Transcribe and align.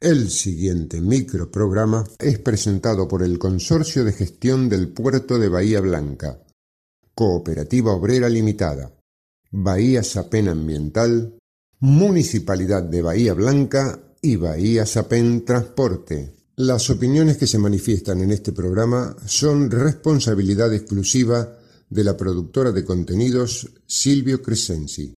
El 0.00 0.30
siguiente 0.30 0.98
microprograma 0.98 2.06
es 2.18 2.38
presentado 2.38 3.06
por 3.06 3.22
el 3.22 3.38
Consorcio 3.38 4.02
de 4.02 4.14
Gestión 4.14 4.66
del 4.70 4.88
Puerto 4.88 5.38
de 5.38 5.50
Bahía 5.50 5.82
Blanca, 5.82 6.40
Cooperativa 7.14 7.92
Obrera 7.92 8.30
Limitada, 8.30 8.94
Bahía 9.50 10.02
Sapen 10.02 10.48
Ambiental, 10.48 11.36
Municipalidad 11.80 12.82
de 12.82 13.02
Bahía 13.02 13.34
Blanca 13.34 14.00
y 14.22 14.36
Bahía 14.36 14.86
Sapen 14.86 15.44
Transporte. 15.44 16.34
Las 16.56 16.88
opiniones 16.88 17.36
que 17.36 17.46
se 17.46 17.58
manifiestan 17.58 18.22
en 18.22 18.30
este 18.30 18.52
programa 18.52 19.14
son 19.26 19.70
responsabilidad 19.70 20.72
exclusiva 20.72 21.58
de 21.90 22.04
la 22.04 22.16
productora 22.16 22.72
de 22.72 22.86
contenidos 22.86 23.68
Silvio 23.86 24.40
Crescenzi. 24.40 25.12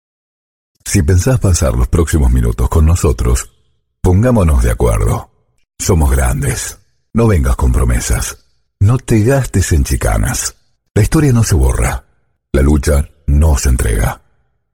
Si 0.84 1.04
pensás 1.04 1.39
pasar 1.39 1.75
los 1.75 1.88
próximos 1.88 2.32
minutos 2.32 2.68
con 2.68 2.88
nosotros, 2.88 3.61
pongámonos 4.02 4.63
de 4.63 4.71
acuerdo. 4.71 5.31
Somos 5.77 6.11
grandes. 6.11 6.79
No 7.13 7.27
vengas 7.27 7.55
con 7.55 7.71
promesas. 7.71 8.45
No 8.80 8.98
te 8.98 9.23
gastes 9.23 9.71
en 9.71 9.84
chicanas. 9.84 10.55
La 10.93 11.02
historia 11.02 11.31
no 11.34 11.43
se 11.43 11.55
borra. 11.55 12.03
La 12.52 12.62
lucha 12.62 13.07
no 13.27 13.57
se 13.57 13.70
entrega. 13.70 14.21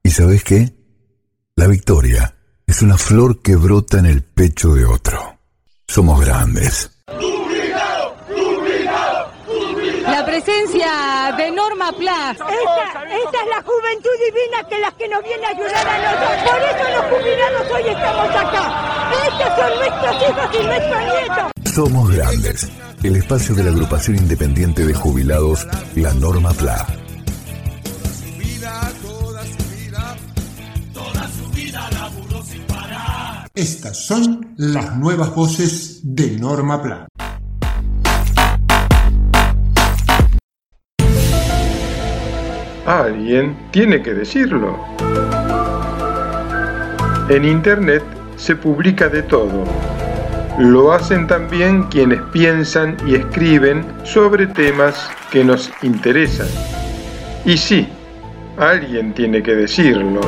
¿Y 0.04 0.10
sabes 0.10 0.44
qué? 0.44 0.74
La 1.56 1.68
victoria 1.68 2.36
es 2.66 2.82
una 2.82 2.98
flor 2.98 3.42
que 3.42 3.56
brota 3.56 4.00
en 4.00 4.06
el 4.06 4.24
pecho 4.24 4.74
de 4.74 4.86
otro. 4.86 5.40
Somos 5.88 6.20
grandes. 6.22 6.92
La 10.04 10.26
presencia 10.26 11.34
de 11.38 11.52
Norma 11.52 11.92
Pla. 11.92 12.32
Esta, 12.32 13.04
esta 13.04 13.42
es 13.42 13.48
la 13.50 13.62
juventud 13.62 14.10
divina 14.26 14.68
que 14.70 14.80
las 14.80 14.94
que 14.94 15.08
nos 15.08 15.24
viene 15.24 15.46
a 15.46 15.50
ayudar 15.50 15.88
a 15.88 15.98
nosotros. 15.98 16.50
Por 16.50 16.62
eso 16.62 16.90
los 16.96 17.06
jubilados 17.20 17.72
hoy 17.72 17.88
estamos 17.90 18.30
acá. 18.30 18.97
Estos 19.28 19.56
son 19.58 19.80
nuestros 19.80 20.16
hijos 20.24 20.50
y 20.54 20.66
nuestros 20.66 21.02
nietos. 21.04 21.74
Somos 21.74 22.10
grandes. 22.12 22.72
El 23.04 23.16
espacio 23.18 23.56
de 23.56 23.64
la 23.64 23.72
agrupación 23.72 24.18
independiente 24.18 24.86
de 24.86 24.94
jubilados, 24.94 25.68
la 25.96 26.14
Norma 26.14 26.52
Pla. 26.54 26.88
Estas 33.54 34.06
son 34.06 34.54
las 34.56 34.96
nuevas 34.98 35.36
voces 35.36 36.00
de 36.04 36.32
Norma 36.40 36.82
Pla. 36.82 37.08
Alguien 42.86 43.58
tiene 43.72 44.02
que 44.02 44.14
decirlo. 44.14 44.78
En 47.30 47.44
Internet 47.44 48.17
se 48.38 48.56
publica 48.56 49.10
de 49.10 49.24
todo. 49.24 49.66
Lo 50.58 50.94
hacen 50.94 51.28
también 51.28 51.84
quienes 51.84 52.22
piensan 52.32 52.98
y 53.06 53.16
escriben 53.16 53.86
sobre 54.04 54.48
temas 54.48 55.10
que 55.32 55.44
nos 55.44 55.72
interesan. 55.82 56.48
Y 57.46 57.58
sí, 57.58 57.88
alguien 58.58 59.14
tiene 59.14 59.44
que 59.44 59.56
decirlo. 59.56 60.22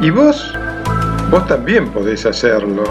¿Y 0.00 0.10
vos? 0.10 0.54
Vos 1.30 1.46
también 1.46 1.88
podés 1.90 2.24
hacerlo. 2.24 2.84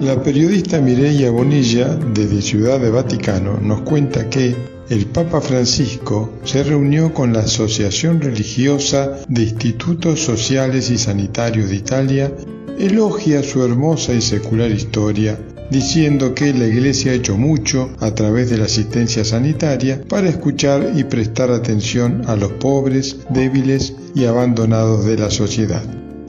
La 0.00 0.22
periodista 0.22 0.80
Mireia 0.80 1.28
Bonilla, 1.32 1.88
desde 2.14 2.40
Ciudad 2.40 2.78
de 2.78 2.88
Vaticano, 2.88 3.58
nos 3.60 3.80
cuenta 3.80 4.30
que 4.30 4.54
el 4.90 5.06
Papa 5.06 5.40
Francisco 5.40 6.34
se 6.44 6.62
reunió 6.62 7.12
con 7.12 7.32
la 7.32 7.40
Asociación 7.40 8.20
Religiosa 8.20 9.18
de 9.26 9.42
Institutos 9.42 10.20
Sociales 10.20 10.90
y 10.90 10.98
Sanitarios 10.98 11.70
de 11.70 11.76
Italia, 11.76 12.32
elogia 12.78 13.42
su 13.42 13.64
hermosa 13.64 14.14
y 14.14 14.20
secular 14.20 14.70
historia, 14.70 15.36
diciendo 15.68 16.32
que 16.32 16.54
la 16.54 16.66
Iglesia 16.66 17.10
ha 17.10 17.16
hecho 17.16 17.36
mucho 17.36 17.90
a 17.98 18.12
través 18.14 18.50
de 18.50 18.58
la 18.58 18.66
asistencia 18.66 19.24
sanitaria 19.24 20.00
para 20.08 20.28
escuchar 20.28 20.92
y 20.94 21.02
prestar 21.02 21.50
atención 21.50 22.22
a 22.28 22.36
los 22.36 22.52
pobres, 22.52 23.16
débiles 23.30 23.94
y 24.14 24.26
abandonados 24.26 25.04
de 25.06 25.18
la 25.18 25.30
sociedad 25.32 25.82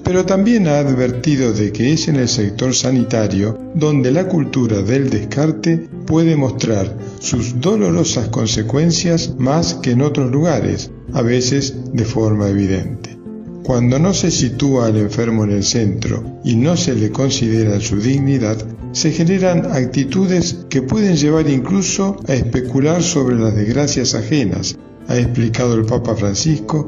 pero 0.10 0.26
también 0.26 0.68
ha 0.68 0.80
advertido 0.80 1.54
de 1.54 1.72
que 1.72 1.94
es 1.94 2.08
en 2.08 2.16
el 2.16 2.28
sector 2.28 2.74
sanitario 2.74 3.56
donde 3.76 4.12
la 4.12 4.28
cultura 4.28 4.82
del 4.82 5.12
descarte 5.12 5.88
puede 6.08 6.36
mostrar 6.36 6.98
sus 7.20 7.62
dolorosas 7.62 8.30
consecuencias 8.30 9.36
más 9.38 9.76
que 9.76 9.92
en 9.92 10.02
otros 10.02 10.32
lugares, 10.32 10.90
a 11.14 11.22
veces 11.22 11.76
de 11.94 12.06
forma 12.06 12.50
evidente. 12.50 13.20
Cuando 13.62 14.00
no 14.00 14.16
se 14.16 14.32
sitúa 14.32 14.88
al 14.88 14.98
enfermo 14.98 15.44
en 15.44 15.52
el 15.52 15.64
centro 15.64 16.40
y 16.44 16.56
no 16.56 16.76
se 16.76 16.96
le 16.96 17.12
considera 17.12 17.80
su 17.80 17.98
dignidad, 17.98 18.58
se 18.94 19.12
generan 19.12 19.72
actitudes 19.72 20.66
que 20.72 20.82
pueden 20.82 21.18
llevar 21.18 21.48
incluso 21.48 22.18
a 22.28 22.34
especular 22.34 23.04
sobre 23.04 23.36
las 23.36 23.56
desgracias 23.56 24.16
ajenas, 24.16 24.76
ha 25.08 25.20
explicado 25.20 25.76
el 25.76 25.86
Papa 25.86 26.16
Francisco, 26.16 26.88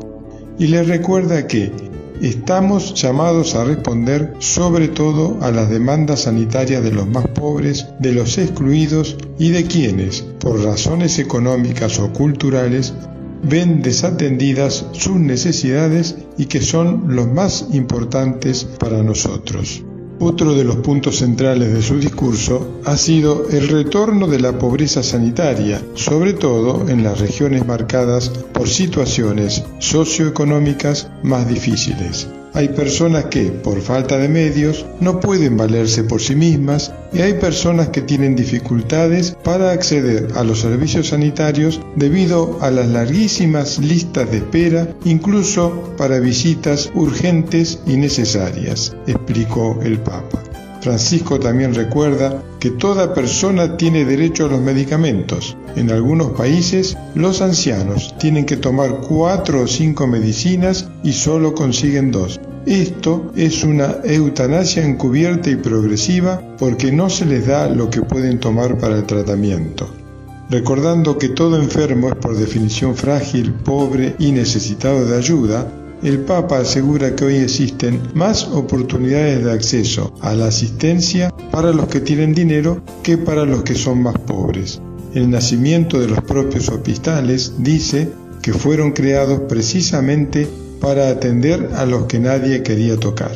y 0.57 0.65
le 0.67 0.81
recuerda 0.81 1.45
que 1.45 1.90
Estamos 2.21 2.93
llamados 2.93 3.55
a 3.55 3.63
responder 3.63 4.35
sobre 4.37 4.89
todo 4.89 5.39
a 5.41 5.49
las 5.49 5.71
demandas 5.71 6.21
sanitarias 6.21 6.83
de 6.83 6.91
los 6.91 7.07
más 7.07 7.27
pobres, 7.29 7.87
de 7.97 8.13
los 8.13 8.37
excluidos 8.37 9.17
y 9.39 9.49
de 9.49 9.65
quienes, 9.65 10.21
por 10.39 10.63
razones 10.63 11.17
económicas 11.17 11.97
o 11.97 12.13
culturales, 12.13 12.93
ven 13.41 13.81
desatendidas 13.81 14.85
sus 14.91 15.15
necesidades 15.15 16.15
y 16.37 16.45
que 16.45 16.61
son 16.61 17.15
los 17.15 17.27
más 17.27 17.69
importantes 17.73 18.65
para 18.65 19.01
nosotros. 19.01 19.83
Otro 20.23 20.53
de 20.53 20.63
los 20.63 20.75
puntos 20.75 21.17
centrales 21.17 21.73
de 21.73 21.81
su 21.81 21.97
discurso 21.97 22.79
ha 22.85 22.95
sido 22.95 23.49
el 23.49 23.67
retorno 23.67 24.27
de 24.27 24.39
la 24.39 24.59
pobreza 24.59 25.01
sanitaria, 25.01 25.81
sobre 25.95 26.33
todo 26.33 26.87
en 26.89 27.03
las 27.03 27.19
regiones 27.19 27.65
marcadas 27.65 28.29
por 28.29 28.69
situaciones 28.69 29.63
socioeconómicas 29.79 31.09
más 31.23 31.47
difíciles. 31.47 32.27
Hay 32.53 32.69
personas 32.69 33.25
que, 33.25 33.45
por 33.45 33.81
falta 33.81 34.17
de 34.17 34.27
medios, 34.27 34.85
no 34.99 35.19
pueden 35.21 35.55
valerse 35.55 36.03
por 36.03 36.21
sí 36.21 36.35
mismas 36.35 36.93
y 37.13 37.21
hay 37.21 37.35
personas 37.35 37.89
que 37.89 38.01
tienen 38.01 38.35
dificultades 38.35 39.37
para 39.43 39.71
acceder 39.71 40.27
a 40.35 40.43
los 40.43 40.59
servicios 40.59 41.09
sanitarios 41.09 41.79
debido 41.95 42.57
a 42.61 42.69
las 42.69 42.87
larguísimas 42.89 43.79
listas 43.79 44.29
de 44.31 44.37
espera, 44.37 44.95
incluso 45.05 45.93
para 45.97 46.19
visitas 46.19 46.91
urgentes 46.93 47.79
y 47.85 47.95
necesarias, 47.95 48.95
explicó 49.07 49.79
el 49.83 49.99
Papa. 49.99 50.50
Francisco 50.81 51.39
también 51.39 51.75
recuerda 51.75 52.43
que 52.59 52.71
toda 52.71 53.13
persona 53.13 53.77
tiene 53.77 54.03
derecho 54.03 54.45
a 54.45 54.49
los 54.49 54.61
medicamentos. 54.61 55.55
En 55.75 55.91
algunos 55.91 56.31
países, 56.31 56.97
los 57.15 57.41
ancianos 57.41 58.15
tienen 58.17 58.45
que 58.45 58.57
tomar 58.57 58.97
cuatro 59.07 59.61
o 59.61 59.67
cinco 59.67 60.07
medicinas 60.07 60.89
y 61.03 61.13
solo 61.13 61.53
consiguen 61.53 62.11
dos. 62.11 62.39
Esto 62.65 63.31
es 63.35 63.63
una 63.63 63.97
eutanasia 64.03 64.85
encubierta 64.85 65.49
y 65.49 65.55
progresiva 65.55 66.41
porque 66.59 66.91
no 66.91 67.09
se 67.09 67.25
les 67.25 67.47
da 67.47 67.67
lo 67.67 67.89
que 67.89 68.01
pueden 68.01 68.39
tomar 68.39 68.77
para 68.77 68.97
el 68.97 69.05
tratamiento. 69.05 69.89
Recordando 70.49 71.17
que 71.17 71.29
todo 71.29 71.61
enfermo 71.61 72.09
es 72.09 72.15
por 72.15 72.35
definición 72.35 72.95
frágil, 72.95 73.53
pobre 73.53 74.15
y 74.19 74.33
necesitado 74.33 75.05
de 75.05 75.17
ayuda, 75.17 75.65
el 76.03 76.21
Papa 76.21 76.59
asegura 76.59 77.15
que 77.15 77.25
hoy 77.25 77.35
existen 77.37 78.01
más 78.15 78.45
oportunidades 78.47 79.43
de 79.43 79.51
acceso 79.51 80.13
a 80.21 80.33
la 80.33 80.47
asistencia 80.47 81.31
para 81.51 81.71
los 81.71 81.87
que 81.87 81.99
tienen 81.99 82.33
dinero 82.33 82.81
que 83.03 83.17
para 83.17 83.45
los 83.45 83.63
que 83.63 83.75
son 83.75 84.01
más 84.01 84.17
pobres. 84.17 84.81
El 85.13 85.29
nacimiento 85.29 85.99
de 85.99 86.07
los 86.07 86.21
propios 86.21 86.69
hospitales 86.69 87.53
dice 87.59 88.09
que 88.41 88.53
fueron 88.53 88.93
creados 88.93 89.41
precisamente 89.47 90.47
para 90.79 91.09
atender 91.09 91.69
a 91.75 91.85
los 91.85 92.05
que 92.05 92.19
nadie 92.19 92.63
quería 92.63 92.97
tocar. 92.97 93.33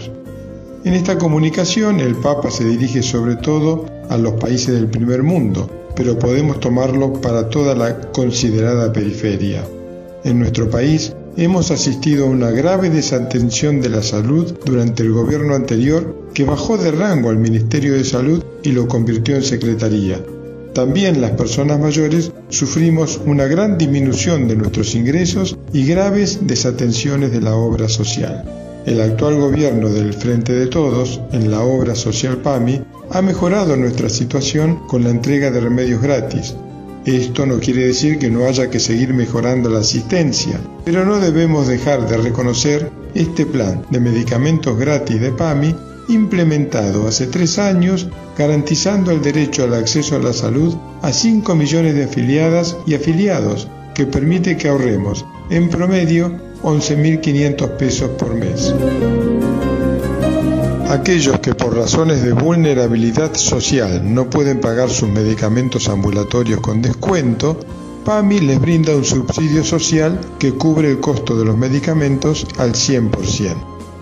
En 0.84 0.94
esta 0.94 1.18
comunicación 1.18 2.00
el 2.00 2.16
Papa 2.16 2.50
se 2.50 2.66
dirige 2.66 3.04
sobre 3.04 3.36
todo 3.36 3.86
a 4.10 4.18
los 4.18 4.34
países 4.34 4.74
del 4.74 4.88
primer 4.88 5.22
mundo, 5.22 5.70
pero 5.96 6.18
podemos 6.18 6.60
tomarlo 6.60 7.14
para 7.22 7.50
toda 7.50 7.76
la 7.76 8.12
considerada 8.12 8.92
periferia. 8.92 9.64
En 10.24 10.40
nuestro 10.40 10.70
país 10.70 11.15
hemos 11.38 11.72
asistido 11.72 12.26
a 12.26 12.30
una 12.30 12.52
grave 12.52 12.90
desatención 12.90 13.82
de 13.82 13.90
la 13.90 14.02
salud 14.02 14.54
durante 14.66 15.04
el 15.04 15.12
gobierno 15.12 15.56
anterior 15.56 16.30
que 16.34 16.46
bajó 16.46 16.78
de 16.78 16.92
rango 16.92 17.30
al 17.30 17.38
Ministerio 17.38 17.94
de 17.94 18.04
Salud 18.04 18.44
y 18.64 18.72
lo 18.72 18.88
convirtió 18.88 19.36
en 19.36 19.44
Secretaría. 19.44 20.22
También 20.74 21.22
las 21.22 21.32
personas 21.32 21.80
mayores 21.80 22.32
sufrimos 22.50 23.22
una 23.26 23.46
gran 23.46 23.78
disminución 23.78 24.48
de 24.48 24.56
nuestros 24.56 24.94
ingresos 24.96 25.58
y 25.72 25.86
graves 25.86 26.40
desatenciones 26.42 27.32
de 27.32 27.42
la 27.42 27.56
obra 27.56 27.88
social. 27.88 28.44
El 28.86 29.02
actual 29.02 29.36
gobierno 29.40 29.90
del 29.90 30.14
Frente 30.14 30.54
de 30.54 30.68
Todos, 30.68 31.22
en 31.32 31.50
la 31.50 31.62
obra 31.62 31.96
social 31.96 32.38
PAMI, 32.38 32.82
ha 33.10 33.22
mejorado 33.22 33.76
nuestra 33.76 34.10
situación 34.10 34.86
con 34.88 35.04
la 35.04 35.10
entrega 35.10 35.50
de 35.50 35.62
remedios 35.62 36.02
gratis, 36.02 36.56
Esto 37.06 37.46
no 37.46 37.60
quiere 37.60 37.86
decir 37.86 38.18
que 38.18 38.32
no 38.32 38.46
haya 38.46 38.70
que 38.72 38.80
seguir 38.80 39.14
mejorando 39.14 39.70
la 39.70 39.80
asistencia, 39.80 40.60
pero 40.84 41.06
no 41.06 41.20
debemos 41.20 41.68
dejar 41.68 42.10
de 42.10 42.18
reconocer 42.18 42.92
este 43.14 43.46
plan 43.46 43.86
de 43.92 44.00
medicamentos 44.00 44.78
gratis 44.78 45.22
de 45.22 45.32
PAMI 45.32 45.76
implementado 46.08 47.08
hace 47.08 47.28
tres 47.28 47.60
años 47.60 48.08
garantizando 48.38 49.12
el 49.12 49.22
derecho 49.22 49.64
al 49.64 49.76
acceso 49.76 50.16
a 50.16 50.20
la 50.20 50.34
salud 50.34 50.76
a 51.02 51.12
5 51.12 51.56
millones 51.56 51.96
de 51.96 52.06
afiliadas 52.06 52.76
y 52.86 52.96
afiliados, 52.96 53.68
que 53.94 54.06
permite 54.06 54.58
que 54.58 54.68
ahorremos, 54.68 55.26
en 55.50 55.70
promedio, 55.70 56.32
11.500 56.64 57.70
pesos 57.78 58.10
por 58.18 58.34
mes. 58.34 58.74
Aquellos 60.90 61.40
que 61.40 61.56
por 61.56 61.76
razones 61.76 62.22
de 62.22 62.32
vulnerabilidad 62.32 63.34
social 63.34 64.14
no 64.14 64.30
pueden 64.30 64.62
pagar 64.62 64.90
sus 64.90 65.10
medicamentos 65.10 65.90
ambulatorios 65.90 66.60
con 66.60 66.84
descuento, 66.84 67.60
PAMI 68.06 68.40
les 68.40 68.62
brinda 68.62 68.96
un 68.96 69.04
subsidio 69.04 69.64
social 69.64 70.20
que 70.38 70.54
cubre 70.54 70.92
el 70.92 71.00
costo 71.00 71.36
de 71.38 71.44
los 71.44 71.58
medicamentos 71.58 72.46
al 72.60 72.74
100%. 72.74 73.56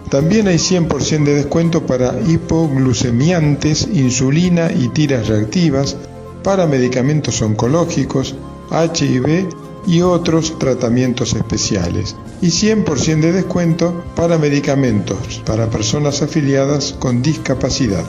También 0.09 0.47
hay 0.49 0.57
100% 0.57 1.23
de 1.23 1.35
descuento 1.35 1.85
para 1.85 2.19
hipoglucemiantes, 2.27 3.87
insulina 3.93 4.69
y 4.69 4.89
tiras 4.89 5.29
reactivas, 5.29 5.95
para 6.43 6.67
medicamentos 6.67 7.41
oncológicos, 7.41 8.35
HIV 8.71 9.47
y 9.85 10.01
otros 10.01 10.57
tratamientos 10.59 11.33
especiales. 11.33 12.15
Y 12.41 12.47
100% 12.47 13.21
de 13.21 13.31
descuento 13.31 14.03
para 14.15 14.37
medicamentos 14.37 15.41
para 15.45 15.69
personas 15.69 16.21
afiliadas 16.21 16.95
con 16.99 17.21
discapacidad. 17.21 18.05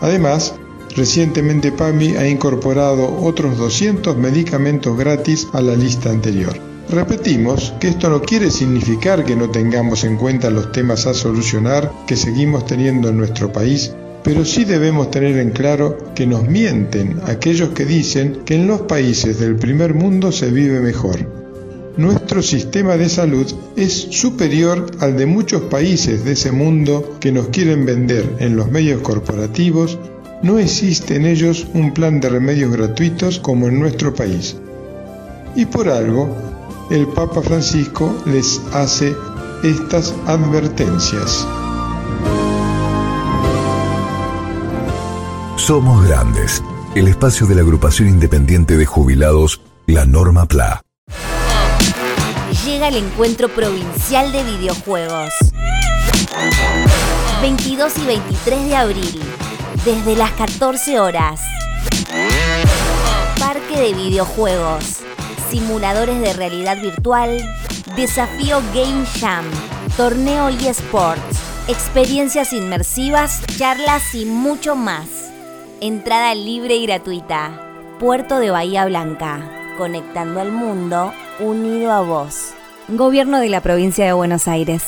Además, 0.00 0.54
recientemente 0.96 1.72
PAMI 1.72 2.16
ha 2.16 2.28
incorporado 2.28 3.18
otros 3.22 3.56
200 3.56 4.16
medicamentos 4.16 4.96
gratis 4.96 5.48
a 5.52 5.62
la 5.62 5.74
lista 5.74 6.10
anterior. 6.10 6.58
Repetimos 6.88 7.72
que 7.80 7.88
esto 7.88 8.10
no 8.10 8.20
quiere 8.20 8.50
significar 8.50 9.24
que 9.24 9.36
no 9.36 9.48
tengamos 9.50 10.04
en 10.04 10.16
cuenta 10.16 10.50
los 10.50 10.72
temas 10.72 11.06
a 11.06 11.14
solucionar 11.14 11.90
que 12.06 12.16
seguimos 12.16 12.66
teniendo 12.66 13.08
en 13.08 13.16
nuestro 13.16 13.50
país, 13.50 13.92
pero 14.24 14.44
sí 14.44 14.64
debemos 14.64 15.10
tener 15.10 15.36
en 15.38 15.50
claro 15.50 16.12
que 16.14 16.26
nos 16.26 16.46
mienten 16.46 17.20
aquellos 17.26 17.70
que 17.70 17.84
dicen 17.84 18.42
que 18.44 18.54
en 18.54 18.66
los 18.66 18.82
países 18.82 19.40
del 19.40 19.56
primer 19.56 19.94
mundo 19.94 20.30
se 20.32 20.50
vive 20.50 20.80
mejor. 20.80 21.42
Nuestro 21.96 22.40
sistema 22.40 22.96
de 22.96 23.08
salud 23.08 23.46
es 23.76 23.92
superior 23.92 24.86
al 25.00 25.16
de 25.16 25.26
muchos 25.26 25.62
países 25.62 26.24
de 26.24 26.32
ese 26.32 26.50
mundo 26.50 27.16
que 27.20 27.32
nos 27.32 27.48
quieren 27.48 27.84
vender 27.84 28.36
en 28.38 28.56
los 28.56 28.70
medios 28.70 29.02
corporativos. 29.02 29.98
No 30.42 30.58
existe 30.58 31.16
en 31.16 31.26
ellos 31.26 31.66
un 31.74 31.92
plan 31.92 32.18
de 32.20 32.30
remedios 32.30 32.72
gratuitos 32.72 33.40
como 33.40 33.68
en 33.68 33.78
nuestro 33.78 34.14
país. 34.14 34.56
Y 35.54 35.66
por 35.66 35.90
algo, 35.90 36.34
el 36.90 37.06
Papa 37.08 37.42
Francisco 37.42 38.14
les 38.24 38.58
hace 38.72 39.14
estas 39.62 40.14
advertencias. 40.26 41.46
Somos 45.56 46.04
Grandes, 46.06 46.62
el 46.94 47.08
espacio 47.08 47.46
de 47.46 47.54
la 47.54 47.62
agrupación 47.62 48.08
independiente 48.08 48.76
de 48.76 48.86
jubilados, 48.86 49.60
la 49.86 50.04
Norma 50.04 50.46
PLA. 50.46 50.82
Llega 52.64 52.88
el 52.88 52.96
encuentro 52.96 53.48
provincial 53.48 54.32
de 54.32 54.44
videojuegos. 54.44 55.32
22 57.40 57.98
y 57.98 58.06
23 58.06 58.64
de 58.64 58.76
abril, 58.76 59.22
desde 59.84 60.16
las 60.16 60.32
14 60.32 61.00
horas. 61.00 61.40
Parque 63.38 63.78
de 63.78 63.94
videojuegos 63.94 65.02
simuladores 65.52 66.18
de 66.18 66.32
realidad 66.32 66.80
virtual, 66.80 67.38
desafío 67.94 68.62
Game 68.74 69.04
Jam, 69.20 69.44
torneo 69.98 70.48
eSports, 70.48 71.38
experiencias 71.68 72.54
inmersivas, 72.54 73.42
charlas 73.58 74.14
y 74.14 74.24
mucho 74.24 74.76
más. 74.76 75.31
Entrada 75.82 76.32
libre 76.36 76.76
y 76.76 76.86
gratuita. 76.86 77.60
Puerto 77.98 78.38
de 78.38 78.50
Bahía 78.50 78.84
Blanca, 78.84 79.50
conectando 79.76 80.38
al 80.38 80.52
mundo, 80.52 81.12
unido 81.40 81.90
a 81.90 82.02
vos. 82.02 82.54
Gobierno 82.86 83.40
de 83.40 83.48
la 83.48 83.62
provincia 83.62 84.06
de 84.06 84.12
Buenos 84.12 84.46
Aires. 84.46 84.84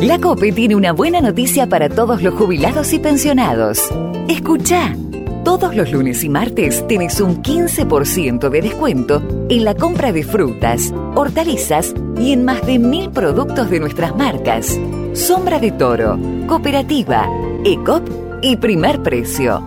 La 0.00 0.18
COPE 0.18 0.52
tiene 0.52 0.76
una 0.76 0.92
buena 0.92 1.20
noticia 1.20 1.66
para 1.66 1.90
todos 1.90 2.22
los 2.22 2.32
jubilados 2.32 2.94
y 2.94 2.98
pensionados. 2.98 3.82
Escucha. 4.30 4.96
Todos 5.44 5.76
los 5.76 5.92
lunes 5.92 6.24
y 6.24 6.30
martes 6.30 6.82
tenés 6.88 7.20
un 7.20 7.42
15% 7.42 8.48
de 8.48 8.62
descuento 8.62 9.22
en 9.50 9.62
la 9.64 9.74
compra 9.74 10.10
de 10.10 10.22
frutas, 10.22 10.90
hortalizas 11.14 11.92
y 12.18 12.32
en 12.32 12.46
más 12.46 12.64
de 12.64 12.78
mil 12.78 13.10
productos 13.10 13.68
de 13.68 13.78
nuestras 13.78 14.16
marcas. 14.16 14.80
Sombra 15.12 15.58
de 15.58 15.70
Toro, 15.70 16.18
Cooperativa, 16.46 17.28
ECOP 17.62 18.23
y 18.42 18.56
Primer 18.56 19.02
Precio. 19.02 19.62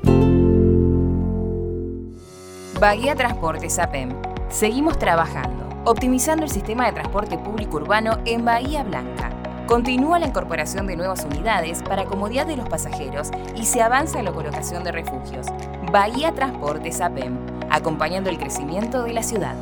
Bahía 2.79 3.15
Transportes 3.15 3.77
APEM. 3.79 4.13
Seguimos 4.49 4.97
trabajando, 4.97 5.67
optimizando 5.85 6.43
el 6.43 6.49
sistema 6.49 6.85
de 6.85 6.93
transporte 6.93 7.37
público 7.37 7.77
urbano 7.77 8.19
en 8.25 8.45
Bahía 8.45 8.83
Blanca. 8.83 9.30
Continúa 9.71 10.19
la 10.19 10.27
incorporación 10.27 10.85
de 10.85 10.97
nuevas 10.97 11.23
unidades 11.23 11.81
para 11.81 12.03
comodidad 12.03 12.45
de 12.45 12.57
los 12.57 12.67
pasajeros 12.67 13.29
y 13.55 13.65
se 13.65 13.81
avanza 13.81 14.19
en 14.19 14.25
la 14.25 14.33
colocación 14.33 14.83
de 14.83 14.91
refugios. 14.91 15.47
Bahía 15.93 16.33
Transportes 16.33 16.99
APEM, 16.99 17.37
acompañando 17.69 18.29
el 18.29 18.37
crecimiento 18.37 19.01
de 19.03 19.13
la 19.13 19.23
ciudad. 19.23 19.55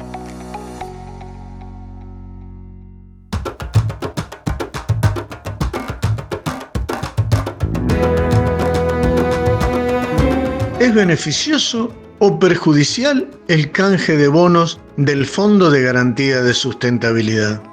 ¿Es 10.79 10.95
beneficioso 10.95 11.93
o 12.17 12.39
perjudicial 12.39 13.29
el 13.47 13.71
canje 13.71 14.17
de 14.17 14.27
bonos 14.27 14.79
del 14.97 15.27
Fondo 15.27 15.69
de 15.69 15.83
Garantía 15.83 16.41
de 16.41 16.55
Sustentabilidad? 16.55 17.68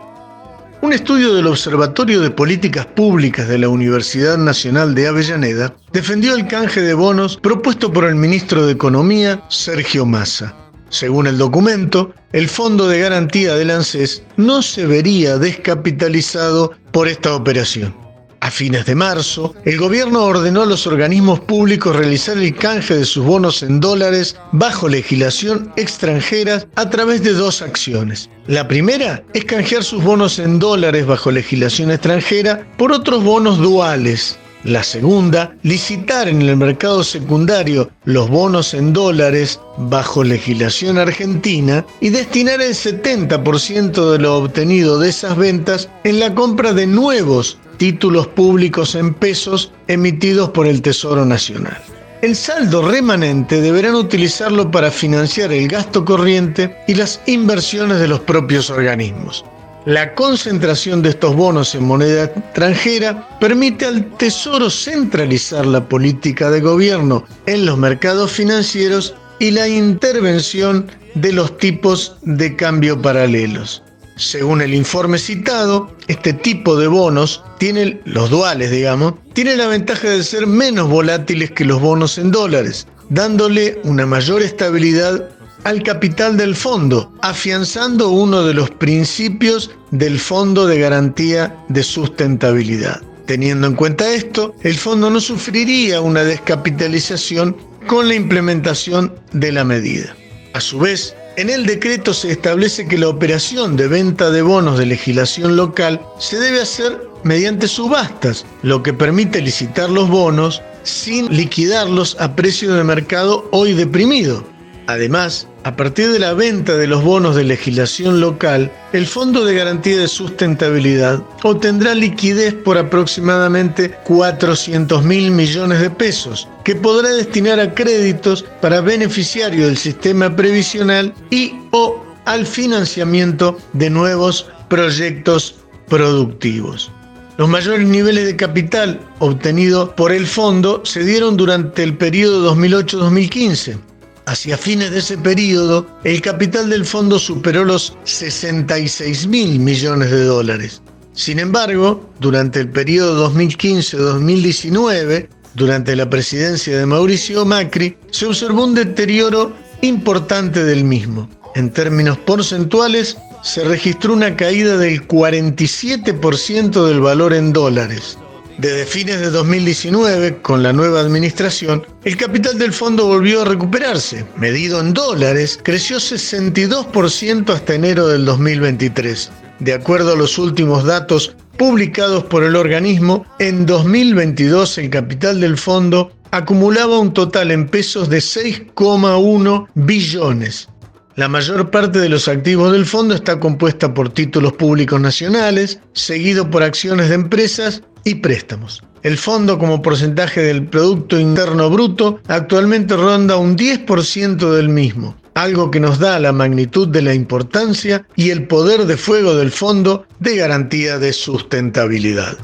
Un 0.83 0.93
estudio 0.93 1.35
del 1.35 1.47
Observatorio 1.47 2.21
de 2.21 2.31
Políticas 2.31 2.85
Públicas 2.85 3.49
de 3.49 3.59
la 3.59 3.69
Universidad 3.69 4.37
Nacional 4.37 4.95
de 4.95 5.09
Avellaneda 5.09 5.75
defendió 5.91 6.35
el 6.35 6.47
canje 6.47 6.83
de 6.83 6.93
bonos 6.93 7.39
propuesto 7.39 7.91
por 7.91 8.05
el 8.05 8.15
ministro 8.15 8.67
de 8.67 8.73
Economía, 8.73 9.43
Sergio 9.49 10.05
Massa. 10.05 10.55
Según 10.91 11.27
el 11.27 11.39
documento, 11.39 12.15
el 12.33 12.49
Fondo 12.49 12.89
de 12.89 13.01
Garantía 13.01 13.55
del 13.55 13.71
ANSES 13.71 14.23
no 14.37 14.61
se 14.61 14.87
vería 14.87 15.39
descapitalizado 15.39 16.73
por 16.93 17.09
esta 17.09 17.35
operación. 17.35 18.06
A 18.41 18.51
fines 18.51 18.87
de 18.87 18.95
marzo, 18.95 19.55
el 19.65 19.79
gobierno 19.79 20.25
ordenó 20.25 20.63
a 20.63 20.67
los 20.67 20.87
organismos 20.87 21.41
públicos 21.41 21.97
realizar 21.97 22.37
el 22.37 22.55
canje 22.55 22.95
de 22.95 23.05
sus 23.05 23.25
bonos 23.25 23.63
en 23.63 23.81
dólares 23.81 24.37
bajo 24.53 24.89
legislación 24.89 25.73
extranjera 25.77 26.65
a 26.77 26.91
través 26.91 27.23
de 27.23 27.33
dos 27.33 27.63
acciones. 27.63 28.29
La 28.47 28.69
primera 28.69 29.25
es 29.33 29.45
canjear 29.45 29.83
sus 29.83 30.03
bonos 30.03 30.39
en 30.39 30.59
dólares 30.59 31.07
bajo 31.07 31.31
legislación 31.31 31.91
extranjera 31.91 32.67
por 32.77 32.93
otros 32.93 33.25
bonos 33.25 33.59
duales. 33.59 34.39
La 34.67 34.83
segunda, 34.83 35.55
licitar 35.63 36.27
en 36.27 36.43
el 36.43 36.57
mercado 36.57 37.05
secundario 37.05 37.89
los 38.05 38.29
bonos 38.29 38.75
en 38.75 38.93
dólares 38.93 39.61
bajo 39.77 40.25
legislación 40.25 40.99
argentina 40.99 41.87
y 42.01 42.09
destinar 42.09 42.61
el 42.61 42.75
70% 42.75 44.11
de 44.11 44.19
lo 44.19 44.39
obtenido 44.39 44.99
de 44.99 45.11
esas 45.11 45.37
ventas 45.37 45.89
en 46.03 46.19
la 46.19 46.35
compra 46.35 46.73
de 46.73 46.89
nuevos 46.89 47.59
títulos 47.77 48.27
públicos 48.27 48.97
en 48.97 49.15
pesos 49.15 49.71
emitidos 49.87 50.51
por 50.51 50.67
el 50.67 50.83
Tesoro 50.83 51.25
Nacional. 51.25 51.81
El 52.23 52.35
saldo 52.35 52.83
remanente 52.83 53.61
deberán 53.61 53.95
utilizarlo 53.95 54.73
para 54.73 54.91
financiar 54.91 55.53
el 55.53 55.69
gasto 55.69 56.05
corriente 56.05 56.77
y 56.89 56.95
las 56.95 57.21
inversiones 57.27 58.01
de 58.01 58.09
los 58.09 58.19
propios 58.19 58.69
organismos. 58.71 59.45
La 59.87 60.17
concentración 60.17 61.01
de 61.01 61.11
estos 61.11 61.37
bonos 61.37 61.77
en 61.77 61.85
moneda 61.85 62.25
extranjera 62.25 63.39
permite 63.39 63.87
al 63.87 64.17
Tesoro 64.17 64.69
centralizar 64.69 65.65
la 65.65 65.89
política 65.89 66.51
de 66.51 66.61
gobierno 66.61 67.25
en 67.47 67.65
los 67.65 67.79
mercados 67.79 68.33
financieros 68.33 69.15
y 69.39 69.53
la 69.53 69.69
intervención 69.69 70.91
de 71.15 71.33
los 71.33 71.57
tipos 71.59 72.17
de 72.23 72.57
cambio 72.57 73.01
paralelos. 73.01 73.85
Según 74.17 74.61
el 74.61 74.75
informe 74.75 75.19
citado, 75.19 75.95
este 76.09 76.33
tipo 76.33 76.75
de 76.75 76.89
bonos, 76.89 77.45
tiene, 77.59 78.01
los 78.07 78.29
duales 78.29 78.73
digamos, 78.73 79.15
tiene 79.35 79.55
la 79.55 79.69
ventaja 79.69 80.11
de 80.11 80.25
ser 80.25 80.49
menos 80.49 80.89
volátiles 80.89 81.53
que 81.53 81.65
los 81.65 81.81
bonos 81.81 82.19
en 82.19 82.33
dólares, 82.33 82.89
dándole 83.09 83.81
una 83.85 84.05
mayor 84.05 84.43
estabilidad 84.43 85.29
al 85.67 85.83
capital 85.83 86.37
del 86.37 86.55
fondo, 86.55 87.13
afianzando 87.23 88.11
uno 88.11 88.45
de 88.45 88.55
los 88.55 88.71
principios 88.71 89.73
del 89.91 90.21
Fondo 90.21 90.65
de 90.65 90.79
Garantía 90.79 91.57
de 91.69 91.83
Sustentabilidad. 91.83 93.03
Teniendo 93.27 93.67
en 93.67 93.75
cuenta 93.75 94.09
esto, 94.15 94.55
el 94.63 94.77
fondo 94.77 95.11
no 95.11 95.19
sufriría 95.19 96.01
una 96.01 96.23
descapitalización 96.23 97.57
con 97.89 98.07
la 98.07 98.15
implementación 98.15 99.13
de 99.33 99.51
la 99.51 99.65
medida. 99.65 100.15
A 100.53 100.61
su 100.61 100.79
vez, 100.79 101.17
en 101.37 101.51
el 101.51 101.67
decreto 101.67 102.15
se 102.15 102.31
establece 102.31 102.87
que 102.87 102.97
la 102.97 103.09
operación 103.09 103.77
de 103.77 103.89
venta 103.89 104.31
de 104.31 104.43
bonos 104.43 104.79
de 104.79 104.87
legislación 104.87 105.57
local 105.57 106.01
se 106.21 106.39
debe 106.39 106.63
hacer 106.63 106.97
mediante 107.25 107.67
subastas, 107.67 108.47
lo 108.63 108.85
que 108.85 108.93
permite 108.93 109.43
licitar 109.43 109.91
los 109.91 110.09
bonos 110.09 110.63
sin 110.85 111.27
liquidarlos 111.37 112.17
a 112.21 112.37
precio 112.37 112.73
de 112.73 112.85
mercado 112.85 113.49
hoy 113.51 113.73
deprimido. 113.73 114.47
Además, 114.87 115.49
a 115.67 115.75
partir 115.75 116.13
de 116.13 116.21
la 116.21 116.33
venta 116.33 116.77
de 116.77 116.87
los 116.87 117.03
bonos 117.03 117.35
de 117.35 117.43
legislación 117.43 118.21
local, 118.21 118.71
el 118.93 119.05
Fondo 119.05 119.45
de 119.45 119.57
Garantía 119.57 119.99
de 119.99 120.07
Sustentabilidad 120.07 121.21
obtendrá 121.43 121.93
liquidez 121.93 122.55
por 122.55 122.79
aproximadamente 122.79 123.91
400 124.05 125.03
mil 125.03 125.33
millones 125.33 125.81
de 125.81 125.91
pesos, 125.91 126.47
que 126.63 126.77
podrá 126.77 127.09
destinar 127.09 127.59
a 127.59 127.75
créditos 127.75 128.45
para 128.63 128.81
beneficiarios 128.81 129.67
del 129.67 129.77
sistema 129.77 130.37
previsional 130.37 131.13
y 131.31 131.53
o 131.73 132.01
al 132.27 132.47
financiamiento 132.47 133.59
de 133.73 133.91
nuevos 133.91 134.47
proyectos 134.69 135.57
productivos. 135.89 136.93
Los 137.39 137.49
mayores 137.49 137.89
niveles 137.89 138.27
de 138.27 138.37
capital 138.37 139.01
obtenidos 139.19 139.89
por 139.95 140.13
el 140.13 140.29
fondo 140.29 140.83
se 140.85 141.03
dieron 141.03 141.37
durante 141.37 141.83
el 141.83 141.97
periodo 141.97 142.55
2008-2015 142.55 143.86
Hacia 144.27 144.59
fines 144.59 144.91
de 144.91 144.99
ese 144.99 145.17
periodo, 145.17 145.87
el 146.03 146.21
capital 146.21 146.69
del 146.69 146.85
fondo 146.85 147.17
superó 147.17 147.65
los 147.65 147.97
66 148.03 149.29
mil 149.29 149.61
millones 149.61 150.11
de 150.11 150.25
dólares. 150.25 150.83
Sin 151.13 151.39
embargo, 151.39 152.11
durante 152.19 152.59
el 152.59 152.69
periodo 152.69 153.31
2015-2019, 153.33 155.29
durante 155.55 155.95
la 155.95 156.11
presidencia 156.11 156.77
de 156.77 156.87
Mauricio 156.87 157.45
Macri, 157.45 157.97
se 158.11 158.27
observó 158.27 158.65
un 158.65 158.75
deterioro 158.75 159.53
importante 159.83 160.65
del 160.65 160.83
mismo. 160.83 161.31
En 161.55 161.73
términos 161.73 162.19
porcentuales, 162.19 163.17
se 163.45 163.63
registró 163.63 164.13
una 164.13 164.35
caída 164.37 164.77
del 164.77 165.07
47% 165.07 166.85
del 166.85 167.01
valor 167.01 167.33
en 167.33 167.53
dólares. 167.53 168.19
Desde 168.59 168.87
fines 168.87 169.21
de 169.21 169.29
2019, 169.29 170.39
con 170.39 170.63
la 170.63 170.73
nueva 170.73 171.01
administración, 171.01 171.87
el 172.05 172.17
capital 172.17 172.59
del 172.59 172.73
fondo 172.73 173.07
volvió 173.07 173.43
a 173.43 173.45
recuperarse. 173.45 174.25
Medido 174.39 174.81
en 174.81 174.95
dólares, 174.95 175.61
creció 175.63 175.99
62% 175.99 177.51
hasta 177.51 177.75
enero 177.75 178.09
del 178.09 178.25
2023. 178.25 179.31
De 179.59 179.75
acuerdo 179.75 180.15
a 180.15 180.17
los 180.17 180.39
últimos 180.39 180.85
datos 180.85 181.37
publicados 181.59 182.25
por 182.25 182.45
el 182.45 182.57
organismo, 182.57 183.27
en 183.41 183.67
2022 183.67 184.79
el 184.79 184.89
capital 184.89 185.39
del 185.39 185.59
fondo 185.59 186.13
acumulaba 186.31 186.99
un 186.99 187.13
total 187.13 187.51
en 187.51 187.69
pesos 187.69 188.09
de 188.09 188.19
6,1 188.19 189.69
billones. 189.75 190.71
La 191.15 191.29
mayor 191.29 191.71
parte 191.71 191.99
de 191.99 192.09
los 192.09 192.27
activos 192.27 192.73
del 192.73 192.87
fondo 192.87 193.15
está 193.15 193.39
compuesta 193.39 193.93
por 193.93 194.09
títulos 194.09 194.55
públicos 194.55 194.99
nacionales, 194.99 195.79
seguido 195.93 196.51
por 196.51 196.63
acciones 196.63 197.11
de 197.11 197.17
empresas 197.17 197.83
y 198.07 198.15
préstamos. 198.15 198.85
El 199.03 199.19
fondo 199.19 199.59
como 199.59 199.83
porcentaje 199.83 200.41
del 200.41 200.69
Producto 200.69 201.19
Interno 201.19 201.69
Bruto 201.69 202.21
actualmente 202.29 202.97
ronda 202.97 203.37
un 203.37 203.57
10% 203.57 204.53
del 204.55 204.69
mismo, 204.69 205.17
algo 205.35 205.73
que 205.73 205.81
nos 205.81 205.99
da 205.99 206.21
la 206.21 206.33
magnitud 206.33 206.87
de 206.87 207.03
la 207.03 207.15
importancia 207.15 208.07
y 208.15 208.31
el 208.31 208.47
poder 208.47 208.87
de 208.87 208.97
fuego 208.97 209.35
del 209.35 209.51
fondo 209.51 210.07
de 210.21 210.37
garantía 210.37 211.01
de 211.01 211.13
sustentabilidad. 211.13 212.39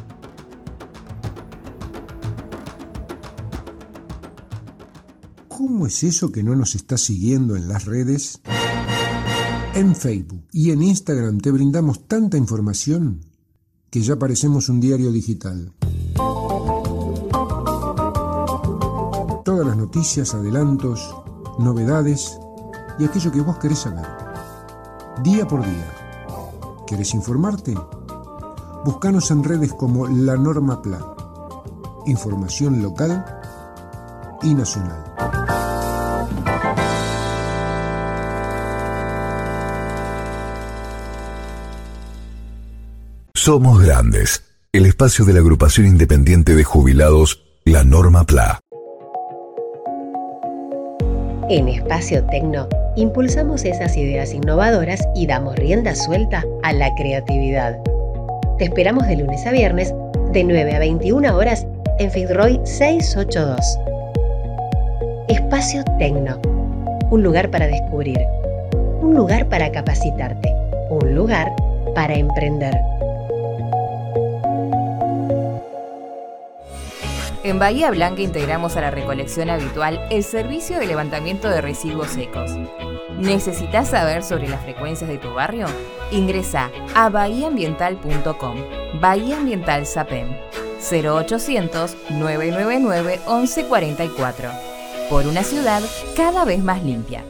¿Cómo 5.46 5.86
es 5.86 6.02
eso 6.02 6.32
que 6.32 6.42
no 6.42 6.56
nos 6.56 6.74
está 6.74 6.98
siguiendo 6.98 7.54
en 7.54 7.68
las 7.68 7.84
redes? 7.84 8.40
En 9.74 9.94
Facebook 9.94 10.42
y 10.50 10.72
en 10.72 10.82
Instagram 10.82 11.38
te 11.38 11.52
brindamos 11.52 12.08
tanta 12.08 12.36
información 12.36 13.31
que 13.92 14.00
ya 14.00 14.16
parecemos 14.16 14.70
un 14.70 14.80
diario 14.80 15.12
digital. 15.12 15.70
Todas 19.44 19.66
las 19.66 19.76
noticias, 19.76 20.32
adelantos, 20.32 21.14
novedades 21.58 22.38
y 22.98 23.04
aquello 23.04 23.30
que 23.30 23.42
vos 23.42 23.58
querés 23.58 23.80
saber. 23.80 24.06
Día 25.22 25.46
por 25.46 25.62
día. 25.62 25.94
¿Querés 26.86 27.12
informarte? 27.12 27.74
Búscanos 28.86 29.30
en 29.30 29.44
redes 29.44 29.74
como 29.74 30.08
La 30.08 30.38
Norma 30.38 30.80
Plan. 30.80 31.04
Información 32.06 32.82
local 32.82 33.22
y 34.42 34.54
nacional. 34.54 35.04
Somos 43.44 43.84
Grandes, 43.84 44.44
el 44.72 44.86
espacio 44.86 45.24
de 45.24 45.32
la 45.32 45.40
agrupación 45.40 45.84
independiente 45.88 46.54
de 46.54 46.62
jubilados, 46.62 47.42
la 47.64 47.82
Norma 47.82 48.22
PLA. 48.22 48.60
En 51.50 51.66
Espacio 51.66 52.24
Tecno 52.26 52.68
impulsamos 52.94 53.64
esas 53.64 53.96
ideas 53.96 54.32
innovadoras 54.32 55.00
y 55.16 55.26
damos 55.26 55.56
rienda 55.56 55.96
suelta 55.96 56.44
a 56.62 56.72
la 56.72 56.94
creatividad. 56.94 57.82
Te 58.58 58.66
esperamos 58.66 59.08
de 59.08 59.16
lunes 59.16 59.44
a 59.44 59.50
viernes 59.50 59.92
de 60.30 60.44
9 60.44 60.76
a 60.76 60.78
21 60.78 61.36
horas 61.36 61.66
en 61.98 62.12
Fitzroy 62.12 62.60
682. 62.62 63.58
Espacio 65.26 65.82
Tecno, 65.98 66.40
un 67.10 67.24
lugar 67.24 67.50
para 67.50 67.66
descubrir, 67.66 68.20
un 69.00 69.16
lugar 69.16 69.48
para 69.48 69.72
capacitarte, 69.72 70.48
un 70.90 71.16
lugar 71.16 71.52
para 71.96 72.14
emprender. 72.14 72.91
En 77.44 77.58
Bahía 77.58 77.90
Blanca 77.90 78.22
integramos 78.22 78.76
a 78.76 78.82
la 78.82 78.92
recolección 78.92 79.50
habitual 79.50 80.00
el 80.10 80.22
servicio 80.22 80.78
de 80.78 80.86
levantamiento 80.86 81.48
de 81.48 81.60
residuos 81.60 82.08
secos. 82.08 82.52
¿Necesitas 83.18 83.88
saber 83.88 84.22
sobre 84.22 84.48
las 84.48 84.62
frecuencias 84.62 85.10
de 85.10 85.18
tu 85.18 85.34
barrio? 85.34 85.66
Ingresa 86.12 86.70
a 86.94 87.08
bahiaambiental.com. 87.08 88.56
Bahía 89.00 89.38
Ambiental 89.38 89.86
SAPEM 89.86 90.36
0800 90.90 91.96
999 92.10 93.20
1144. 93.26 94.50
Por 95.10 95.26
una 95.26 95.42
ciudad 95.42 95.82
cada 96.16 96.44
vez 96.44 96.62
más 96.62 96.84
limpia. 96.84 97.24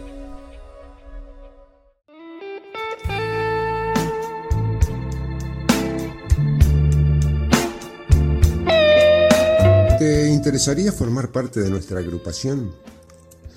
¿Te 10.63 10.71
interesaría 10.71 10.97
formar 10.97 11.33
parte 11.33 11.61
de 11.61 11.71
nuestra 11.71 11.99
agrupación? 11.99 12.71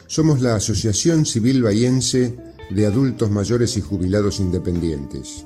Somos 0.08 0.42
la 0.42 0.56
Asociación 0.56 1.28
Civil 1.28 1.62
Bahiense 1.62 2.36
de 2.72 2.86
Adultos 2.88 3.30
Mayores 3.30 3.78
y 3.78 3.82
Jubilados 3.82 4.40
Independientes, 4.40 5.46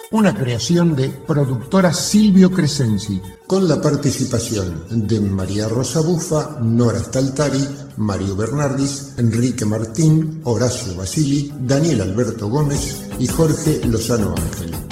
una 0.10 0.34
creación 0.34 0.96
de 0.96 1.10
productora 1.10 1.94
Silvio 1.94 2.50
Crescenzi. 2.50 3.22
Con 3.46 3.68
la 3.68 3.82
participación 3.82 5.08
de 5.08 5.20
María 5.20 5.68
Rosa 5.68 6.00
Bufa, 6.00 6.60
Nora 6.62 7.00
Staltari, 7.00 7.87
Mario 7.98 8.36
Bernardis, 8.36 9.14
Enrique 9.18 9.66
Martín, 9.66 10.42
Horacio 10.44 10.96
Basili, 10.96 11.52
Daniel 11.60 12.02
Alberto 12.02 12.48
Gómez 12.48 12.98
y 13.20 13.28
Jorge 13.28 13.82
Lozano 13.86 14.34
Ángel. 14.38 14.87